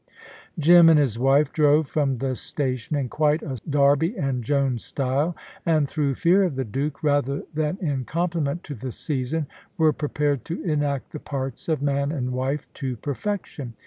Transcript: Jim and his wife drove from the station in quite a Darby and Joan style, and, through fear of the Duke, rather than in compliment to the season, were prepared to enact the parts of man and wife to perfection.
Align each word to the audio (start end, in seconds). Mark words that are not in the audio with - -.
Jim 0.57 0.89
and 0.89 0.97
his 0.97 1.19
wife 1.19 1.51
drove 1.53 1.85
from 1.85 2.17
the 2.17 2.35
station 2.35 2.95
in 2.95 3.07
quite 3.07 3.43
a 3.43 3.59
Darby 3.69 4.17
and 4.17 4.43
Joan 4.43 4.79
style, 4.79 5.35
and, 5.63 5.87
through 5.87 6.15
fear 6.15 6.41
of 6.43 6.55
the 6.55 6.65
Duke, 6.65 7.03
rather 7.03 7.43
than 7.53 7.77
in 7.79 8.05
compliment 8.05 8.63
to 8.63 8.73
the 8.73 8.91
season, 8.91 9.45
were 9.77 9.93
prepared 9.93 10.43
to 10.45 10.59
enact 10.63 11.11
the 11.11 11.19
parts 11.19 11.69
of 11.69 11.83
man 11.83 12.11
and 12.11 12.31
wife 12.31 12.67
to 12.73 12.97
perfection. 12.97 13.75